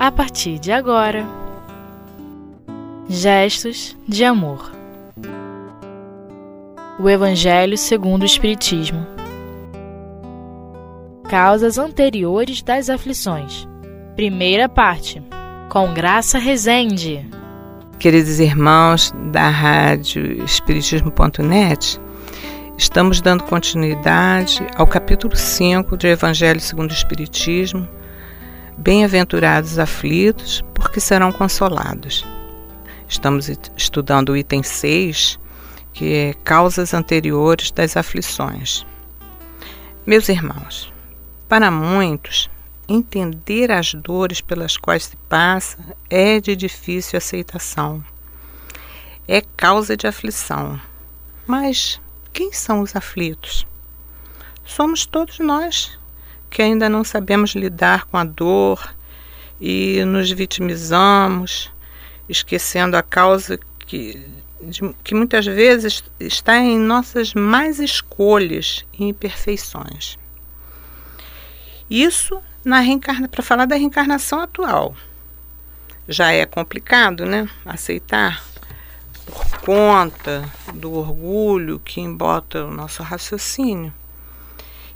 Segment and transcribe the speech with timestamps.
[0.00, 1.26] a partir de agora.
[3.06, 4.72] Gestos de amor.
[6.98, 9.06] O Evangelho segundo o Espiritismo.
[11.28, 13.68] Causas anteriores das aflições.
[14.16, 15.22] Primeira parte.
[15.68, 17.28] Com Graça Rezende.
[17.98, 22.00] Queridos irmãos da Rádio Espiritismo.net,
[22.78, 27.86] estamos dando continuidade ao capítulo 5 do Evangelho segundo o Espiritismo.
[28.80, 32.26] Bem-aventurados aflitos, porque serão consolados.
[33.06, 35.38] Estamos estudando o item 6,
[35.92, 38.86] que é causas anteriores das aflições.
[40.06, 40.90] Meus irmãos,
[41.46, 42.48] para muitos,
[42.88, 45.76] entender as dores pelas quais se passa
[46.08, 48.02] é de difícil aceitação.
[49.28, 50.80] É causa de aflição.
[51.46, 52.00] Mas
[52.32, 53.66] quem são os aflitos?
[54.64, 55.99] Somos todos nós
[56.50, 58.94] que ainda não sabemos lidar com a dor
[59.60, 61.72] e nos vitimizamos,
[62.28, 64.26] esquecendo a causa que,
[64.60, 70.18] de, que muitas vezes está em nossas mais escolhas e imperfeições.
[71.88, 74.94] Isso na reencarna para falar da reencarnação atual.
[76.08, 77.48] Já é complicado, né?
[77.64, 78.44] Aceitar
[79.26, 83.92] por conta do orgulho que embota o nosso raciocínio.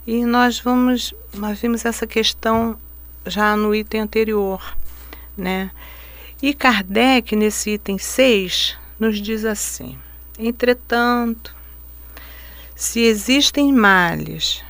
[0.07, 2.79] E nós vamos, nós vimos essa questão
[3.25, 4.77] já no item anterior,
[5.35, 5.71] né?
[6.43, 9.99] E Kardec, nesse item 6, nos diz assim:
[10.39, 11.57] Entretanto,
[12.77, 14.63] se existem males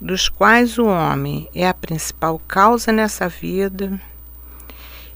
[0.00, 4.00] dos quais o homem é a principal causa nessa vida,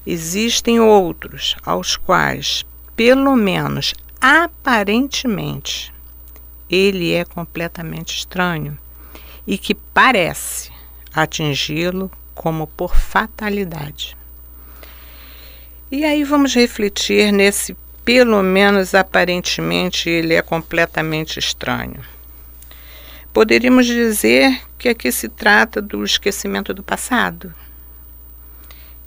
[0.07, 5.93] existem outros aos quais, pelo menos aparentemente,
[6.69, 8.79] ele é completamente estranho
[9.45, 10.71] e que parece
[11.13, 14.17] atingi-lo como por fatalidade.
[15.91, 22.01] E aí vamos refletir nesse, pelo menos aparentemente, ele é completamente estranho.
[23.31, 27.53] Poderíamos dizer que aqui se trata do esquecimento do passado,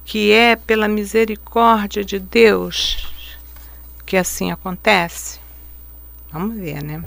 [0.05, 3.13] que é pela misericórdia de Deus
[4.07, 5.41] que assim acontece.
[6.31, 7.03] Vamos ver, né?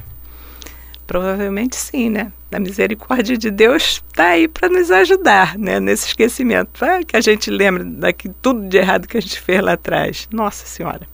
[1.07, 2.31] Provavelmente sim, né?
[2.51, 5.79] A misericórdia de Deus está aí para nos ajudar, né?
[5.79, 6.79] Nesse esquecimento.
[6.79, 10.27] Para que a gente lembre daqui tudo de errado que a gente fez lá atrás.
[10.31, 11.07] Nossa Senhora,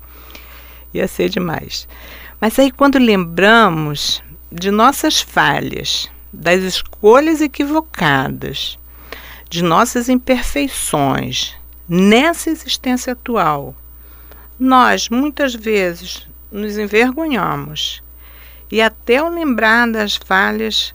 [0.94, 1.88] ia ser demais.
[2.40, 8.80] Mas aí quando lembramos de nossas falhas, das escolhas equivocadas,
[9.50, 11.56] de nossas imperfeições
[11.88, 13.76] nessa existência atual,
[14.58, 18.02] nós muitas vezes nos envergonhamos
[18.72, 20.95] e até ao lembrar das falhas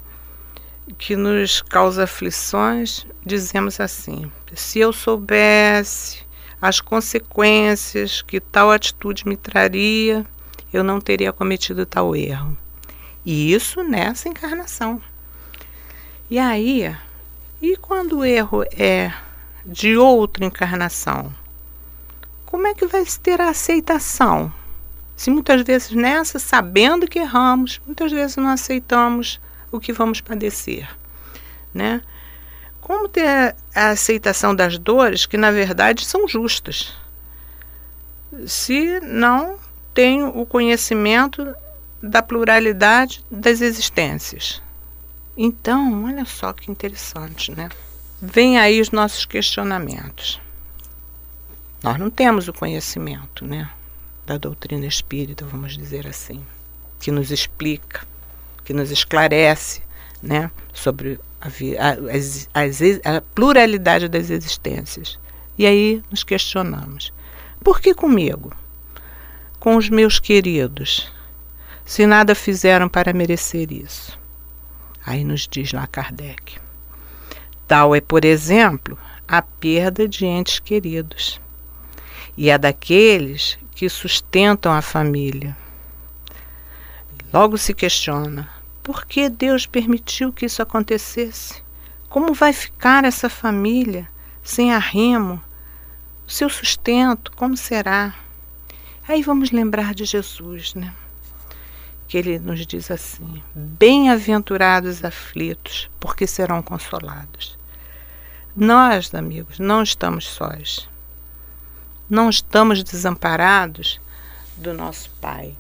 [0.98, 6.24] que nos causa aflições, dizemos assim: se eu soubesse
[6.60, 10.24] as consequências que tal atitude me traria,
[10.72, 12.56] eu não teria cometido tal erro.
[13.24, 15.00] E isso nessa encarnação.
[16.28, 16.94] E aí,
[17.60, 19.12] e quando o erro é
[19.64, 21.34] de outra encarnação?
[22.46, 24.52] Como é que vai se ter a aceitação?
[25.16, 29.38] Se muitas vezes nessa, sabendo que erramos, muitas vezes não aceitamos
[29.70, 30.88] o que vamos padecer,
[31.72, 32.03] né?
[32.81, 36.94] Como ter a aceitação das dores que na verdade são justas?
[38.47, 39.59] Se não
[39.94, 41.54] tenho o conhecimento
[42.03, 44.62] da pluralidade das existências.
[45.36, 47.69] Então, olha só que interessante, né?
[48.20, 50.41] Vem aí os nossos questionamentos.
[51.82, 53.70] Nós não temos o conhecimento, né,
[54.26, 56.44] da doutrina espírita, vamos dizer assim,
[56.98, 58.06] que nos explica,
[58.65, 59.82] que nos esclarece,
[60.22, 65.19] né, sobre a, a, a, a pluralidade das existências.
[65.59, 67.12] E aí nos questionamos:
[67.62, 68.53] por que comigo?
[69.59, 71.10] Com os meus queridos?
[71.91, 74.16] se nada fizeram para merecer isso.
[75.04, 76.56] Aí nos diz lá Kardec.
[77.66, 78.97] Tal é, por exemplo,
[79.27, 81.41] a perda de entes queridos
[82.36, 85.56] e a daqueles que sustentam a família.
[87.32, 88.48] Logo se questiona:
[88.82, 91.62] por que Deus permitiu que isso acontecesse?
[92.09, 94.09] Como vai ficar essa família
[94.42, 95.41] sem arrimo?
[96.27, 98.15] O seu sustento, como será?
[99.06, 100.94] Aí vamos lembrar de Jesus, né?
[102.10, 107.56] que ele nos diz assim: Bem-aventurados aflitos, porque serão consolados.
[108.54, 110.88] Nós, amigos, não estamos sós.
[112.09, 114.00] Não estamos desamparados
[114.56, 115.56] do nosso Pai.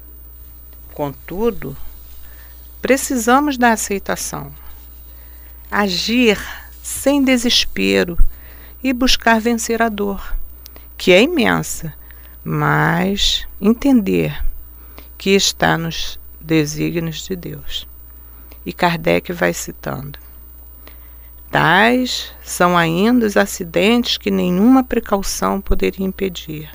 [1.00, 1.74] Contudo,
[2.82, 4.52] precisamos da aceitação,
[5.70, 6.38] agir
[6.82, 8.18] sem desespero
[8.84, 10.36] e buscar vencer a dor.
[10.98, 11.94] que é imensa,
[12.44, 14.44] mas entender
[15.16, 17.88] que está nos desígnios de Deus.
[18.66, 20.18] E Kardec vai citando.
[21.50, 26.70] Tais são ainda os acidentes que nenhuma precaução poderia impedir.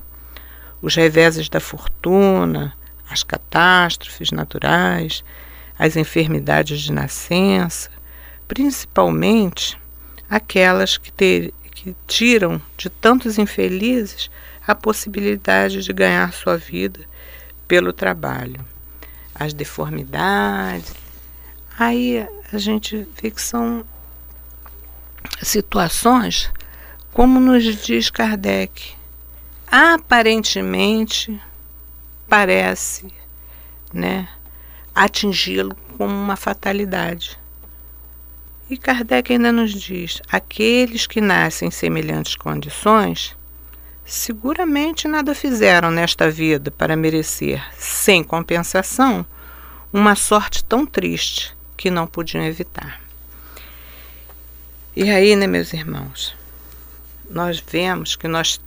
[0.82, 2.76] Os reveses da fortuna,
[3.10, 5.24] as catástrofes naturais,
[5.78, 7.90] as enfermidades de nascença,
[8.48, 9.78] principalmente
[10.30, 14.30] aquelas que, ter, que tiram de tantos infelizes
[14.66, 17.02] a possibilidade de ganhar sua vida
[17.68, 18.66] pelo trabalho.
[19.34, 20.94] As deformidades.
[21.78, 23.86] Aí a gente vê que são
[25.42, 26.52] situações,
[27.12, 28.94] como nos diz Kardec,
[29.68, 31.40] aparentemente
[32.28, 33.14] parece
[33.94, 34.28] né,
[34.94, 37.40] atingi-lo como uma fatalidade.
[38.70, 43.36] E Kardec ainda nos diz: aqueles que nascem em semelhantes condições
[44.06, 49.26] seguramente nada fizeram nesta vida para merecer, sem compensação,
[49.92, 53.02] uma sorte tão triste que não podiam evitar.
[54.96, 56.36] E aí, né, meus irmãos,
[57.30, 58.62] nós vemos que nós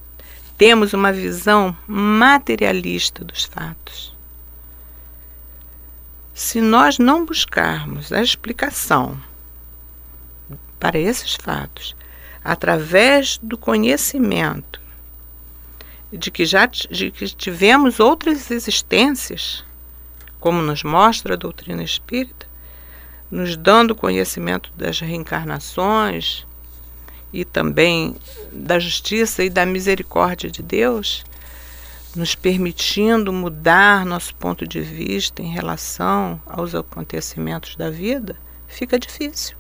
[0.59, 4.13] temos uma visão materialista dos fatos.
[6.35, 9.21] Se nós não buscarmos a explicação
[10.81, 11.95] para esses fatos
[12.43, 14.81] através do conhecimento
[16.13, 19.65] de que já de que tivemos outras existências,
[20.41, 22.49] como nos mostra a doutrina espírita,
[23.31, 26.48] nos dando conhecimento das reencarnações
[27.33, 28.17] e também
[28.53, 31.25] da justiça e da misericórdia de Deus,
[32.17, 38.37] nos permitindo mudar nosso ponto de vista em relação aos acontecimentos da vida,
[38.67, 39.57] fica difícil.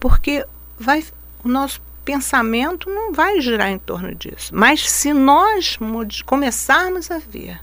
[0.00, 0.44] Porque
[0.78, 1.04] vai
[1.44, 4.54] o nosso pensamento não vai girar em torno disso.
[4.54, 5.78] Mas se nós
[6.24, 7.60] começarmos a ver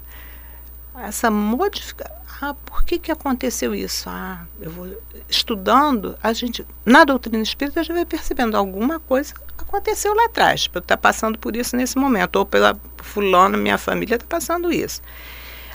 [0.95, 4.09] essa modificação, ah, por que, que aconteceu isso?
[4.09, 4.87] Ah, eu vou
[5.29, 9.33] estudando, a gente, na doutrina espírita, já vai percebendo alguma coisa
[9.73, 13.57] aconteceu lá atrás, para eu estar tá passando por isso nesse momento, ou pela fulana,
[13.57, 15.01] minha família está passando isso.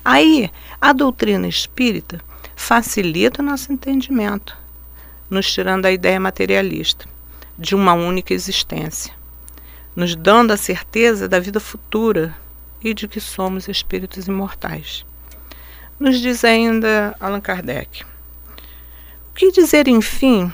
[0.05, 0.51] Aí,
[0.81, 2.21] a doutrina espírita
[2.55, 4.57] facilita o nosso entendimento,
[5.29, 7.07] nos tirando a ideia materialista
[7.59, 9.13] de uma única existência,
[9.97, 12.37] nos dando a certeza da vida futura
[12.81, 15.05] e de que somos espíritos imortais.
[15.99, 18.05] Nos diz ainda Allan Kardec.
[19.31, 20.53] O que dizer, enfim,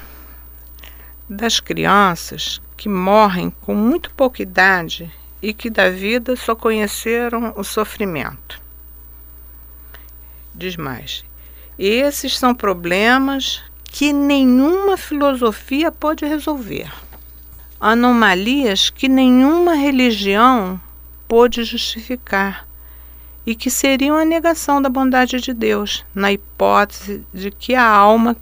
[1.29, 5.13] das crianças que morrem com muito pouca idade
[5.43, 8.59] e que da vida só conheceram o sofrimento?
[10.55, 11.25] Diz mais.
[11.79, 16.91] Esses são problemas que nenhuma filosofia pode resolver.
[17.79, 20.81] Anomalias que nenhuma religião
[21.29, 22.67] pôde justificar
[23.47, 28.37] e que seriam a negação da bondade de Deus, na hipótese de que a alma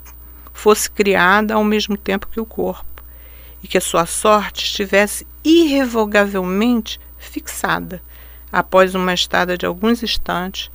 [0.53, 3.03] fosse criada ao mesmo tempo que o corpo
[3.63, 8.03] e que a sua sorte estivesse irrevogavelmente fixada
[8.51, 10.71] após uma estada de alguns instantes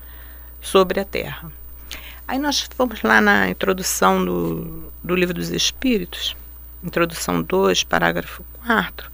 [0.59, 1.51] sobre a terra.
[2.27, 6.36] Aí nós fomos lá na introdução do, do Livro dos Espíritos,
[6.84, 9.10] introdução 2, parágrafo 4,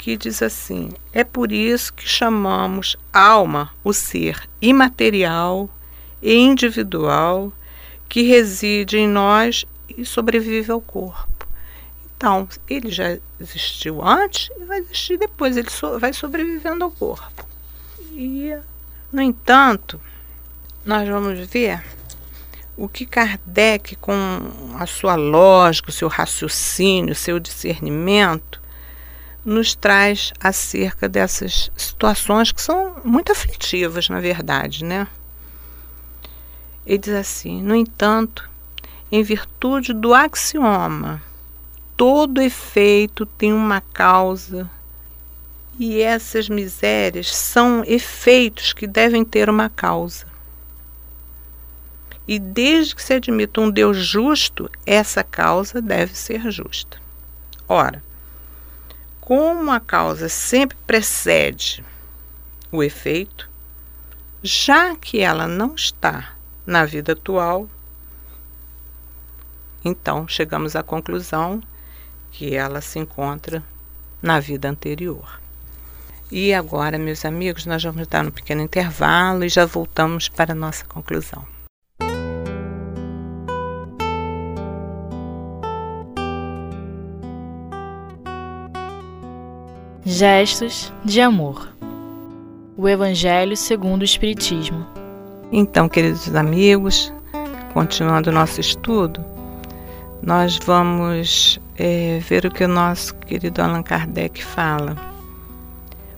[0.00, 5.68] que diz assim: É por isso que chamamos alma o ser imaterial
[6.22, 7.52] e individual
[8.08, 11.46] que reside em nós e sobrevive ao corpo.
[12.16, 17.46] Então, ele já existiu antes e vai existir depois, ele so, vai sobrevivendo ao corpo.
[18.12, 18.56] E,
[19.12, 20.00] no entanto,
[20.82, 21.84] nós vamos ver
[22.74, 24.14] o que Kardec, com
[24.78, 28.59] a sua lógica, o seu raciocínio, o seu discernimento,
[29.44, 35.06] nos traz acerca dessas situações que são muito aflitivas, na verdade, né?
[36.84, 38.48] Ele diz assim: no entanto,
[39.10, 41.22] em virtude do axioma,
[41.96, 44.70] todo efeito tem uma causa
[45.78, 50.26] e essas misérias são efeitos que devem ter uma causa.
[52.28, 57.00] E desde que se admita um Deus justo, essa causa deve ser justa.
[57.66, 58.04] Ora,
[59.30, 61.84] como a causa sempre precede
[62.72, 63.48] o efeito,
[64.42, 66.32] já que ela não está
[66.66, 67.70] na vida atual,
[69.84, 71.62] então chegamos à conclusão
[72.32, 73.62] que ela se encontra
[74.20, 75.40] na vida anterior.
[76.28, 80.56] E agora, meus amigos, nós vamos dar um pequeno intervalo e já voltamos para a
[80.56, 81.46] nossa conclusão.
[90.04, 91.68] Gestos de amor.
[92.74, 94.86] O Evangelho segundo o Espiritismo.
[95.52, 97.12] Então, queridos amigos,
[97.74, 99.22] continuando o nosso estudo,
[100.22, 104.96] nós vamos é, ver o que o nosso querido Allan Kardec fala.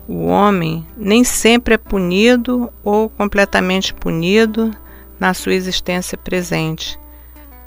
[0.06, 4.70] O homem nem sempre é punido ou completamente punido
[5.18, 6.96] na sua existência presente,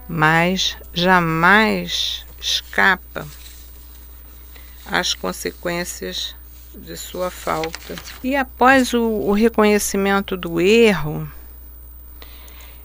[0.08, 3.28] mas jamais escapa
[4.86, 6.36] às consequências
[6.76, 7.96] de sua falta.
[8.24, 11.30] E após o, o reconhecimento do erro,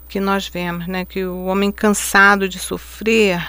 [0.09, 3.47] que nós vemos, né, que o homem cansado de sofrer,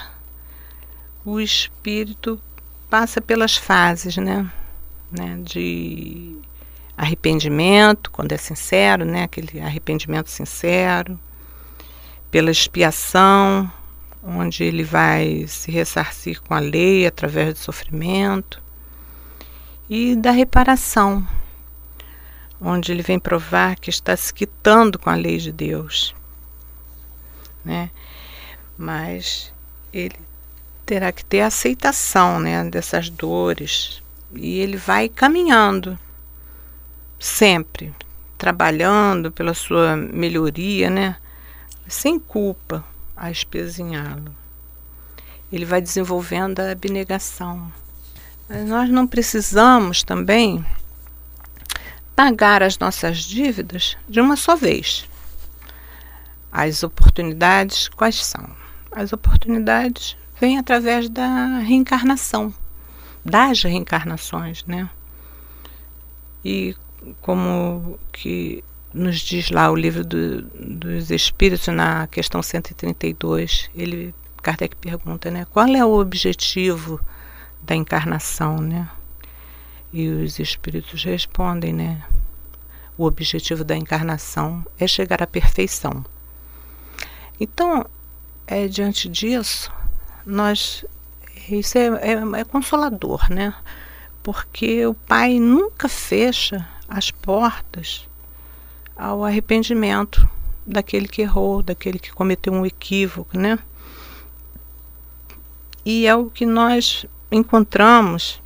[1.24, 2.40] o espírito
[2.90, 4.50] passa pelas fases, né,
[5.12, 6.36] né, de
[6.98, 11.20] arrependimento, quando é sincero, né, aquele arrependimento sincero,
[12.30, 13.72] pela expiação,
[14.24, 18.62] onde ele vai se ressarcir com a lei através do sofrimento,
[19.90, 21.28] e da reparação,
[22.62, 26.16] onde ele vem provar que está se quitando com a lei de Deus.
[27.66, 27.92] Né?
[28.78, 29.54] Mas
[29.92, 30.16] ele
[30.86, 34.02] terá que ter aceitação né, dessas dores
[34.34, 36.00] e ele vai caminhando
[37.20, 37.94] sempre,
[38.38, 41.18] trabalhando pela sua melhoria, né?
[41.86, 42.82] sem culpa,
[43.22, 44.36] a espezinhá-lo.
[45.52, 47.72] Ele vai desenvolvendo a abnegação.
[48.50, 50.66] Mas nós não precisamos também
[52.16, 55.08] pagar as nossas dívidas de uma só vez.
[56.52, 58.50] As oportunidades quais são?
[58.92, 62.52] As oportunidades vêm através da reencarnação,
[63.24, 64.90] das reencarnações, né?
[66.44, 66.76] E
[67.22, 74.76] como que nos diz lá o livro do, dos Espíritos, na questão 132, ele, Kardec
[74.76, 77.00] pergunta, né, qual é o objetivo
[77.62, 78.90] da encarnação, né?
[79.94, 82.02] E os Espíritos respondem, né,
[82.98, 86.06] o objetivo da encarnação é chegar à perfeição.
[87.40, 87.86] Então,
[88.46, 89.72] é, diante disso,
[90.26, 90.86] nós
[91.50, 93.54] isso é, é, é consolador, né?
[94.22, 98.08] Porque o Pai nunca fecha as portas
[99.02, 100.30] ao arrependimento
[100.64, 103.58] daquele que errou, daquele que cometeu um equívoco, né?
[105.84, 108.40] E é o que nós encontramos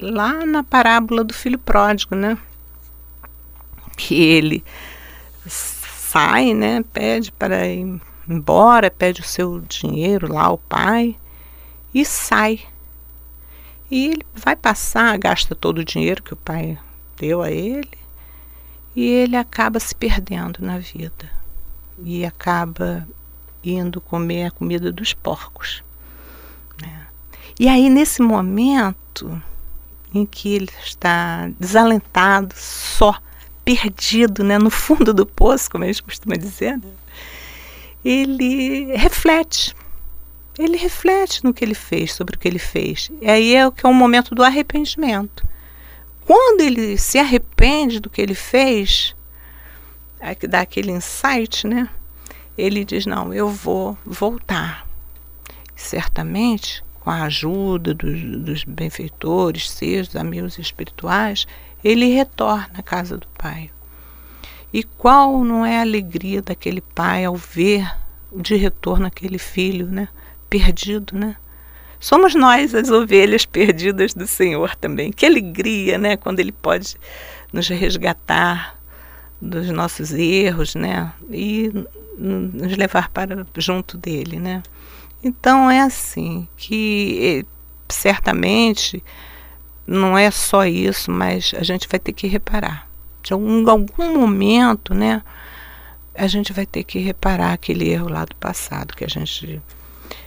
[0.00, 2.38] lá na parábola do filho pródigo, né?
[3.96, 4.64] Que ele
[5.48, 6.84] sai, né?
[6.92, 11.16] Pede para ir embora, pede o seu dinheiro lá ao pai
[11.92, 12.60] e sai.
[13.90, 16.78] E ele vai passar, gasta todo o dinheiro que o pai
[17.16, 18.01] deu a ele
[18.94, 21.30] e ele acaba se perdendo na vida
[22.04, 23.06] e acaba
[23.64, 25.82] indo comer a comida dos porcos.
[26.80, 27.06] Né?
[27.58, 29.40] E aí, nesse momento
[30.14, 33.16] em que ele está desalentado, só,
[33.64, 36.90] perdido, né, no fundo do poço, como eles costumam dizer, né?
[38.04, 39.74] ele reflete.
[40.58, 43.10] Ele reflete no que ele fez, sobre o que ele fez.
[43.22, 45.46] E aí é o que é o momento do arrependimento.
[46.34, 49.14] Quando ele se arrepende do que ele fez,
[50.18, 51.90] é dá aquele insight, né?
[52.56, 54.86] Ele diz: Não, eu vou voltar.
[55.76, 61.46] certamente, com a ajuda dos, dos benfeitores, seus amigos espirituais,
[61.84, 63.70] ele retorna à casa do Pai.
[64.72, 67.94] E qual não é a alegria daquele pai ao ver
[68.34, 70.08] de retorno aquele filho, né?
[70.48, 71.36] Perdido, né?
[72.02, 75.12] Somos nós as ovelhas perdidas do Senhor também.
[75.12, 76.16] Que alegria, né?
[76.16, 76.96] Quando Ele pode
[77.52, 78.76] nos resgatar
[79.40, 81.12] dos nossos erros, né?
[81.30, 81.70] E
[82.18, 84.64] nos levar para junto dele, né?
[85.22, 87.46] Então é assim que
[87.88, 89.00] certamente
[89.86, 92.88] não é só isso, mas a gente vai ter que reparar.
[93.22, 95.22] De algum, algum momento, né?
[96.16, 99.62] A gente vai ter que reparar aquele erro lá do passado que a gente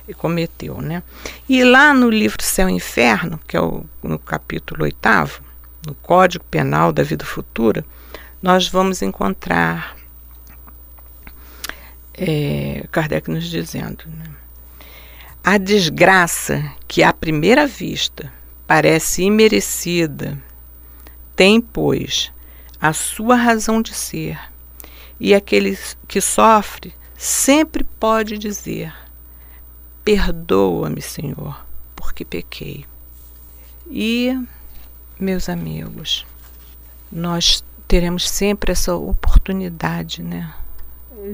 [0.07, 1.03] e cometeu, né?
[1.47, 5.41] E lá no livro Céu e Inferno, que é o, no capítulo oitavo,
[5.85, 7.85] no Código Penal da Vida Futura,
[8.41, 9.95] nós vamos encontrar
[12.13, 14.25] é, Kardec nos dizendo né?
[15.43, 18.31] a desgraça que à primeira vista
[18.65, 20.37] parece imerecida
[21.35, 22.31] tem, pois,
[22.79, 24.39] a sua razão de ser,
[25.19, 28.93] e aquele que sofre sempre pode dizer
[30.05, 32.85] Perdoa-me, Senhor, porque pequei.
[33.89, 34.39] E,
[35.19, 36.27] meus amigos,
[37.11, 40.53] nós teremos sempre essa oportunidade, né?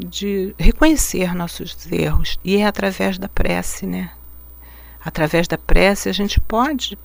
[0.07, 2.39] De reconhecer nossos erros.
[2.45, 4.11] E é através da prece, né?
[5.03, 6.97] Através da prece a gente pode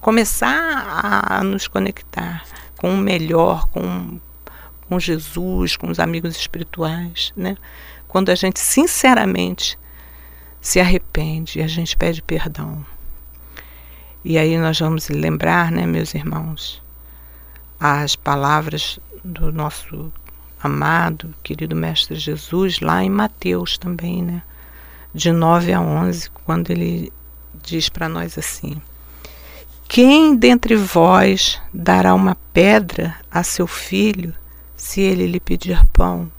[0.00, 2.44] começar a nos conectar
[2.76, 4.18] com o melhor, com,
[4.88, 7.56] com Jesus, com os amigos espirituais, né?
[8.08, 9.78] Quando a gente sinceramente
[10.60, 12.84] se arrepende e a gente pede perdão.
[14.24, 16.82] E aí nós vamos lembrar, né, meus irmãos,
[17.78, 20.12] as palavras do nosso
[20.62, 24.42] amado, querido Mestre Jesus, lá em Mateus também, né?
[25.14, 27.12] De 9 a 11, quando ele
[27.62, 28.80] diz para nós assim:
[29.88, 34.34] Quem dentre vós dará uma pedra a seu filho
[34.76, 36.30] se ele lhe pedir pão?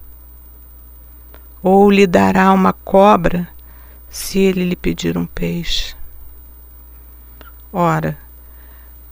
[1.61, 3.47] Ou lhe dará uma cobra
[4.09, 5.95] se ele lhe pedir um peixe?
[7.71, 8.17] Ora,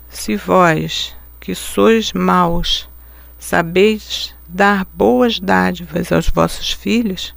[0.09, 2.89] se vós, que sois maus,
[3.37, 7.35] sabeis dar boas dádivas aos vossos filhos,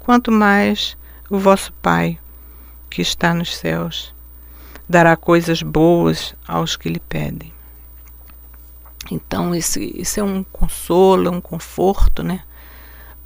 [0.00, 0.96] quanto mais
[1.30, 2.18] o vosso Pai,
[2.90, 4.12] que está nos céus,
[4.88, 7.52] dará coisas boas aos que lhe pedem.
[9.10, 9.78] Então, isso,
[10.18, 12.42] é um consolo, um conforto, né?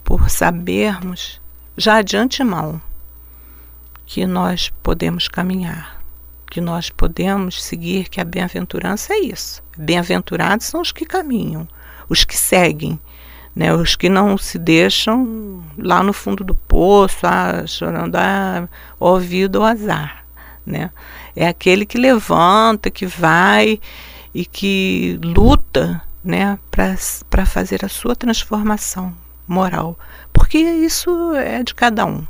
[0.04, 1.40] Por sabermos
[1.76, 2.80] já de antemão
[4.12, 6.02] que nós podemos caminhar
[6.50, 9.62] que nós podemos seguir, que a bem-aventurança é isso.
[9.74, 11.66] Bem-aventurados são os que caminham,
[12.10, 13.00] os que seguem,
[13.56, 13.74] né?
[13.74, 18.68] os que não se deixam lá no fundo do poço, ah, chorando, ah,
[19.00, 20.26] ouvido ou azar.
[20.66, 20.90] Né?
[21.34, 23.80] É aquele que levanta, que vai
[24.34, 29.16] e que luta né, para fazer a sua transformação
[29.48, 29.98] moral.
[30.34, 32.26] Porque isso é de cada um.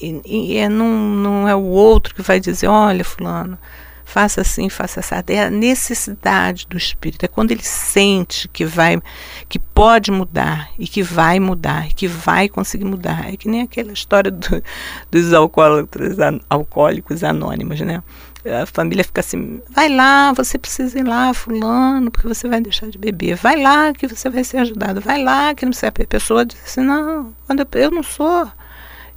[0.00, 3.58] E, e é, não, não é o outro que vai dizer, olha, fulano,
[4.04, 5.14] faça assim, faça assim.
[5.28, 7.24] É a necessidade do espírito.
[7.24, 9.02] É quando ele sente que vai,
[9.48, 13.32] que pode mudar e que vai mudar e que vai conseguir mudar.
[13.32, 14.62] É que nem aquela história do,
[15.10, 16.16] dos alcoólatras,
[16.48, 18.02] alcoólicos anônimos, né?
[18.46, 22.90] A família fica assim, vai lá, você precisa ir lá, fulano, porque você vai deixar
[22.90, 23.36] de beber.
[23.36, 25.00] Vai lá que você vai ser ajudado.
[25.00, 25.88] Vai lá que não sei.
[25.88, 28.46] A pessoa diz assim, não, quando eu, eu não sou.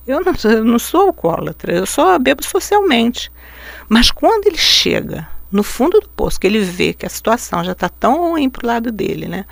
[0.07, 3.29] Eu não, eu não sou alcoólatra, eu só bebo socialmente.
[3.89, 7.73] Mas quando ele chega no fundo do poço, que ele vê que a situação já
[7.73, 9.45] está tão ruim para o lado dele, né?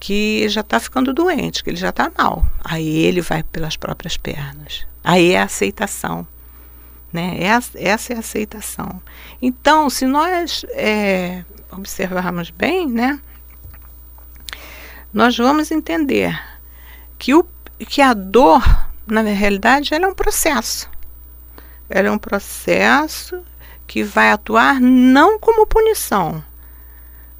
[0.00, 2.46] Que já está ficando doente, que ele já está mal.
[2.64, 4.86] Aí ele vai pelas próprias pernas.
[5.02, 6.26] Aí é a aceitação.
[7.12, 7.38] Né?
[7.40, 7.78] Essa
[8.12, 9.00] é a aceitação.
[9.40, 13.20] Então, se nós é, observarmos bem, né?
[15.12, 16.38] Nós vamos entender
[17.18, 17.46] que, o,
[17.78, 18.62] que a dor
[19.06, 20.88] na realidade, ela é um processo.
[21.88, 23.42] Ela é um processo
[23.86, 26.42] que vai atuar não como punição,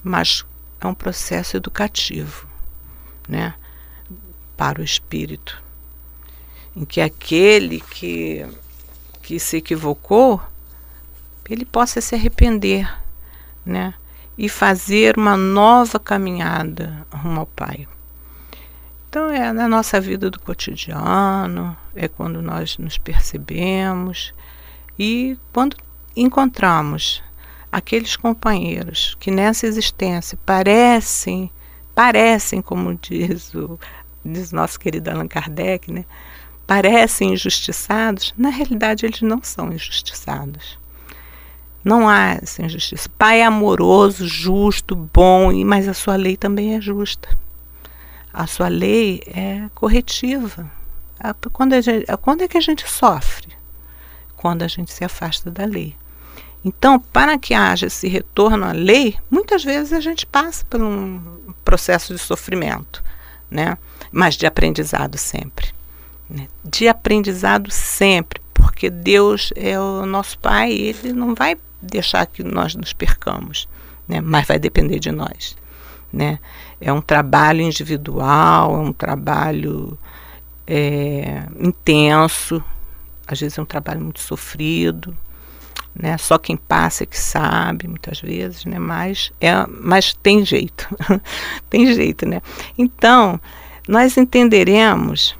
[0.02, 0.44] mas
[0.80, 2.46] é um processo educativo,
[3.28, 3.54] né?
[4.56, 5.62] Para o espírito,
[6.76, 8.46] em que aquele que
[9.22, 10.38] que se equivocou,
[11.48, 12.94] ele possa se arrepender,
[13.64, 13.94] né?
[14.36, 17.88] E fazer uma nova caminhada rumo ao Pai.
[19.14, 24.34] Então é na nossa vida do cotidiano, é quando nós nos percebemos
[24.98, 25.76] e quando
[26.16, 27.22] encontramos
[27.70, 31.48] aqueles companheiros que nessa existência parecem,
[31.94, 33.78] parecem, como diz o
[34.24, 36.04] diz nosso querido Allan Kardec, né?
[36.66, 40.76] Parecem injustiçados, na realidade eles não são injustiçados.
[41.84, 43.08] Não há essa injustiça.
[43.16, 47.43] Pai é amoroso, justo, bom, mas a sua lei também é justa
[48.34, 50.68] a sua lei é corretiva.
[51.52, 53.48] Quando, gente, quando é que a gente sofre?
[54.36, 55.96] Quando a gente se afasta da lei.
[56.64, 61.54] Então, para que haja esse retorno à lei, muitas vezes a gente passa por um
[61.64, 63.04] processo de sofrimento,
[63.50, 63.78] né?
[64.10, 65.68] mas de aprendizado sempre.
[66.28, 66.48] Né?
[66.64, 72.42] De aprendizado sempre, porque Deus é o nosso Pai e Ele não vai deixar que
[72.42, 73.68] nós nos percamos,
[74.08, 74.20] né?
[74.20, 75.54] mas vai depender de nós
[76.14, 76.38] né?
[76.86, 79.98] É um trabalho individual, é um trabalho
[80.66, 82.62] é, intenso,
[83.26, 85.16] às vezes é um trabalho muito sofrido,
[85.94, 86.18] né?
[86.18, 88.78] Só quem passa é que sabe, muitas vezes, né?
[88.78, 90.86] Mas é, mas tem jeito,
[91.70, 92.42] tem jeito, né?
[92.76, 93.40] Então
[93.88, 95.34] nós entenderemos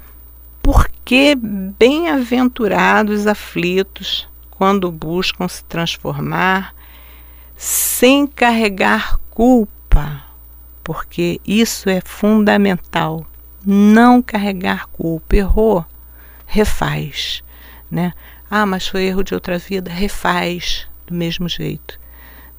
[0.63, 6.73] por que bem-aventurados aflitos quando buscam se transformar
[7.55, 10.24] sem carregar culpa
[10.85, 13.25] porque isso é fundamental.
[13.65, 15.35] Não carregar culpa.
[15.35, 15.83] Errou,
[16.45, 17.43] refaz.
[17.89, 18.13] Né?
[18.49, 21.99] Ah, mas foi erro de outra vida, refaz do mesmo jeito.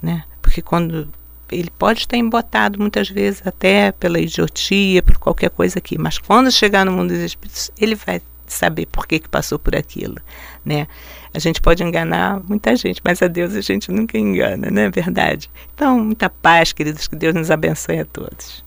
[0.02, 0.24] Né?
[0.42, 1.08] Porque quando
[1.52, 6.50] ele pode estar embotado muitas vezes até pela idiotia, por qualquer coisa aqui, mas quando
[6.50, 10.16] chegar no mundo dos espíritos, ele vai saber por que, que passou por aquilo,
[10.64, 10.88] né?
[11.36, 14.90] A gente pode enganar muita gente, mas a Deus a gente nunca engana, não é
[14.90, 15.50] verdade?
[15.74, 18.64] Então, muita paz, queridos, que Deus nos abençoe a todos.